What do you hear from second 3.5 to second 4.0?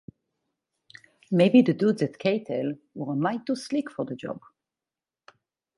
slick